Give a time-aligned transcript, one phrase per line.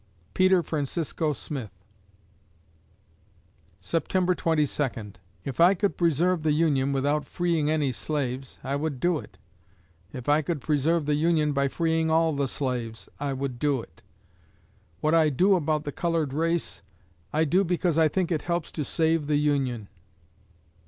[0.33, 1.69] PETER FRANCISCO SMITH
[3.79, 8.99] September Twenty Second If I could preserve the Union without freeing any slaves, I would
[8.99, 9.37] do it;
[10.11, 14.01] if I could preserve the Union by freeing all the slaves, I would do it.
[15.01, 16.81] What I do about the colored race,
[17.31, 19.87] I do because I think it helps to save the Union.